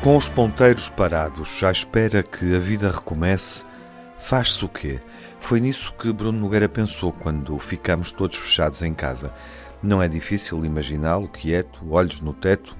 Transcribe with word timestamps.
Com 0.00 0.16
os 0.16 0.28
ponteiros 0.28 0.88
parados, 0.88 1.62
à 1.62 1.70
espera 1.70 2.22
que 2.22 2.54
a 2.54 2.58
vida 2.58 2.90
recomece, 2.90 3.62
faz-se 4.16 4.64
o 4.64 4.68
quê? 4.68 5.00
Foi 5.38 5.60
nisso 5.60 5.92
que 5.98 6.12
Bruno 6.12 6.38
Nogueira 6.38 6.68
pensou 6.68 7.12
quando 7.12 7.58
ficamos 7.58 8.10
todos 8.10 8.36
fechados 8.36 8.82
em 8.82 8.94
casa. 8.94 9.30
Não 9.82 10.02
é 10.02 10.08
difícil 10.08 10.64
imaginá-lo 10.64 11.28
quieto, 11.28 11.80
olhos 11.90 12.20
no 12.20 12.32
teto, 12.32 12.76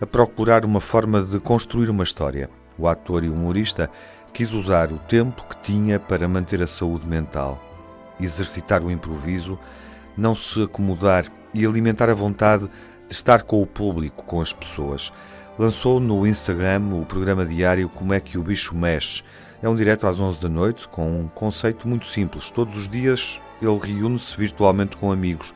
a 0.00 0.06
procurar 0.06 0.64
uma 0.64 0.80
forma 0.80 1.22
de 1.22 1.38
construir 1.38 1.90
uma 1.90 2.04
história. 2.04 2.48
O 2.78 2.88
ator 2.88 3.24
e 3.24 3.28
humorista 3.28 3.90
quis 4.32 4.52
usar 4.52 4.90
o 4.90 4.98
tempo 4.98 5.44
que 5.50 5.56
tinha 5.62 6.00
para 6.00 6.26
manter 6.26 6.62
a 6.62 6.66
saúde 6.66 7.06
mental, 7.06 7.62
exercitar 8.18 8.82
o 8.82 8.90
improviso, 8.90 9.58
não 10.20 10.34
se 10.36 10.62
acomodar 10.62 11.26
e 11.54 11.64
alimentar 11.64 12.10
a 12.10 12.14
vontade 12.14 12.68
de 13.08 13.12
estar 13.12 13.42
com 13.42 13.62
o 13.62 13.66
público, 13.66 14.24
com 14.24 14.40
as 14.40 14.52
pessoas. 14.52 15.12
Lançou 15.58 15.98
no 15.98 16.26
Instagram 16.26 16.82
o 16.92 17.04
programa 17.04 17.44
diário 17.44 17.88
Como 17.88 18.12
é 18.12 18.20
que 18.20 18.38
o 18.38 18.42
bicho 18.42 18.74
mexe. 18.74 19.22
É 19.62 19.68
um 19.68 19.74
direto 19.74 20.06
às 20.06 20.18
11 20.18 20.40
da 20.40 20.48
noite 20.48 20.88
com 20.88 21.20
um 21.20 21.28
conceito 21.28 21.88
muito 21.88 22.06
simples. 22.06 22.50
Todos 22.50 22.76
os 22.76 22.88
dias 22.88 23.40
ele 23.60 23.78
reúne-se 23.78 24.36
virtualmente 24.36 24.96
com 24.96 25.12
amigos 25.12 25.52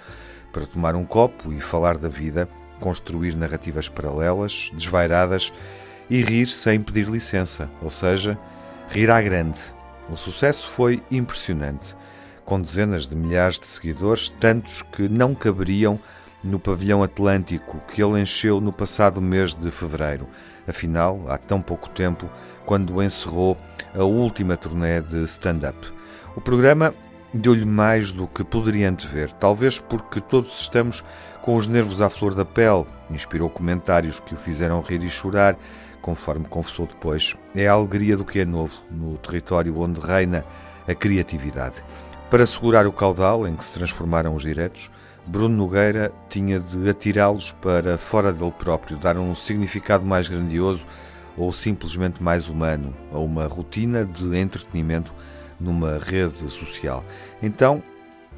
para 0.52 0.66
tomar 0.66 0.94
um 0.94 1.05
copo 1.05 1.52
e 1.52 1.60
falar 1.60 1.96
da 1.96 2.08
vida, 2.08 2.48
construir 2.80 3.34
narrativas 3.34 3.88
paralelas, 3.88 4.70
desvairadas 4.74 5.52
e 6.08 6.22
rir 6.22 6.48
sem 6.48 6.80
pedir 6.80 7.08
licença, 7.08 7.70
ou 7.83 7.91
seja, 7.91 8.38
rir 8.91 9.10
à 9.10 9.20
grande. 9.20 9.58
O 10.08 10.16
sucesso 10.16 10.69
foi 10.69 11.03
impressionante, 11.10 11.97
com 12.45 12.61
dezenas 12.61 13.09
de 13.09 13.17
milhares 13.17 13.59
de 13.59 13.67
seguidores, 13.67 14.28
tantos 14.28 14.83
que 14.83 15.09
não 15.09 15.34
caberiam 15.34 15.98
no 16.42 16.59
pavilhão 16.59 17.03
Atlântico 17.03 17.81
que 17.89 18.03
ele 18.03 18.20
encheu 18.20 18.61
no 18.61 18.73
passado 18.73 19.20
mês 19.20 19.55
de 19.55 19.70
fevereiro. 19.70 20.28
Afinal, 20.69 21.25
há 21.28 21.39
tão 21.39 21.61
pouco 21.61 21.89
tempo, 21.89 22.28
quando 22.67 23.03
encerrou 23.03 23.56
a 23.95 24.05
última 24.05 24.56
turnê 24.56 25.00
de 25.00 25.22
stand-up. 25.22 25.77
O 26.37 26.41
programa 26.41 26.95
deu-lhe 27.33 27.65
mais 27.65 28.12
do 28.12 28.27
que 28.27 28.45
poderia 28.45 28.89
antever, 28.89 29.33
talvez 29.33 29.78
porque 29.78 30.20
todos 30.20 30.61
estamos 30.61 31.03
com 31.42 31.56
os 31.56 31.67
nervos 31.67 32.00
à 32.00 32.09
flor 32.09 32.34
da 32.34 32.45
pele. 32.45 32.87
Inspirou 33.11 33.50
comentários 33.50 34.20
que 34.20 34.34
o 34.34 34.39
fizeram 34.39 34.81
rir 34.81 35.03
e 35.03 35.11
chorar, 35.11 35.56
conforme 36.00 36.47
confessou 36.47 36.87
depois. 36.87 37.34
É 37.55 37.67
a 37.67 37.72
alegria 37.72 38.17
do 38.17 38.25
que 38.25 38.41
é 38.41 38.45
novo, 38.45 38.75
no 38.91 39.17
território 39.19 39.78
onde 39.78 40.00
reina 40.00 40.45
a 40.87 40.95
criatividade. 40.95 41.83
Para 42.34 42.48
segurar 42.48 42.84
o 42.84 42.92
caudal 42.92 43.46
em 43.46 43.54
que 43.54 43.64
se 43.64 43.74
transformaram 43.74 44.34
os 44.34 44.42
diretos, 44.42 44.90
Bruno 45.24 45.56
Nogueira 45.56 46.10
tinha 46.28 46.58
de 46.58 46.91
atirá-los 46.91 47.52
para 47.52 47.96
fora 47.96 48.32
dele 48.32 48.50
próprio, 48.50 48.98
dar 48.98 49.16
um 49.16 49.36
significado 49.36 50.04
mais 50.04 50.26
grandioso 50.26 50.84
ou 51.36 51.52
simplesmente 51.52 52.20
mais 52.20 52.48
humano 52.48 52.92
a 53.12 53.20
uma 53.20 53.46
rotina 53.46 54.04
de 54.04 54.36
entretenimento 54.36 55.14
numa 55.60 55.96
rede 55.96 56.50
social. 56.50 57.04
Então, 57.41 57.80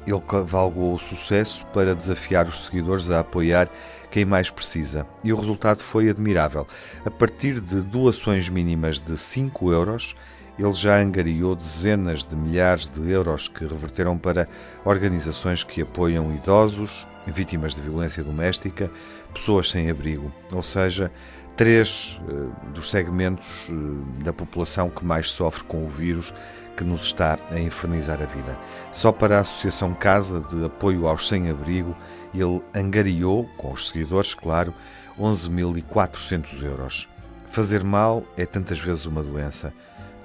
ele 0.05 0.21
cavalgou 0.21 0.93
o 0.93 0.99
sucesso 0.99 1.65
para 1.73 1.95
desafiar 1.95 2.47
os 2.47 2.67
seguidores 2.67 3.09
a 3.09 3.21
apoiar 3.21 3.67
quem 4.11 4.25
mais 4.25 4.51
precisa. 4.51 5.07
E 5.23 5.33
o 5.33 5.37
resultado 5.37 5.79
foi 5.79 6.07
admirável. 6.07 6.67
A 7.03 7.09
partir 7.09 7.59
de 7.59 7.81
doações 7.81 8.47
mínimas 8.47 8.99
de 8.99 9.17
5 9.17 9.71
euros, 9.71 10.15
ele 10.57 10.73
já 10.73 10.99
angariou 10.99 11.55
dezenas 11.55 12.23
de 12.23 12.35
milhares 12.35 12.87
de 12.87 13.09
euros 13.09 13.47
que 13.47 13.65
reverteram 13.65 14.17
para 14.17 14.47
organizações 14.83 15.63
que 15.63 15.81
apoiam 15.81 16.33
idosos, 16.33 17.07
vítimas 17.27 17.75
de 17.75 17.81
violência 17.81 18.23
doméstica, 18.23 18.89
pessoas 19.33 19.69
sem 19.69 19.89
abrigo, 19.89 20.31
ou 20.51 20.63
seja, 20.63 21.11
três 21.55 22.19
uh, 22.27 22.71
dos 22.71 22.89
segmentos 22.89 23.67
uh, 23.69 24.23
da 24.23 24.31
população 24.33 24.89
que 24.89 25.05
mais 25.05 25.29
sofre 25.31 25.63
com 25.63 25.85
o 25.85 25.89
vírus 25.89 26.33
que 26.77 26.83
nos 26.83 27.01
está 27.01 27.39
a 27.51 27.59
infernizar 27.59 28.21
a 28.21 28.25
vida. 28.25 28.57
Só 28.91 29.11
para 29.11 29.37
a 29.37 29.41
Associação 29.41 29.93
Casa 29.93 30.39
de 30.41 30.63
Apoio 30.63 31.07
aos 31.07 31.27
Sem-Abrigo, 31.27 31.95
ele 32.33 32.61
angariou, 32.75 33.49
com 33.57 33.71
os 33.71 33.87
seguidores, 33.87 34.35
claro, 34.35 34.73
11.400 35.19 36.63
euros. 36.63 37.09
Fazer 37.47 37.83
mal 37.83 38.23
é 38.37 38.45
tantas 38.45 38.79
vezes 38.79 39.07
uma 39.07 39.23
doença. 39.23 39.73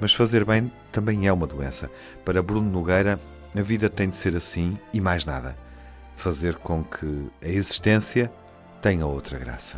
Mas 0.03 0.13
fazer 0.13 0.45
bem 0.45 0.69
também 0.91 1.29
é 1.29 1.33
uma 1.33 1.47
doença. 1.47 1.89
Para 2.25 2.43
Bruno 2.43 2.69
Nogueira, 2.69 3.21
a 3.57 3.63
vida 3.63 3.89
tem 3.89 4.09
de 4.09 4.17
ser 4.17 4.35
assim 4.35 4.77
e 4.93 5.01
mais 5.01 5.25
nada. 5.25 5.57
Fazer 6.17 6.57
com 6.57 6.83
que 6.83 7.31
a 7.41 7.47
existência 7.47 8.29
tenha 8.81 9.07
outra 9.07 9.39
graça. 9.39 9.77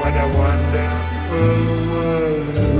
What 0.00 0.16
a 0.16 0.26
wonderful 0.38 1.90
world. 1.90 2.77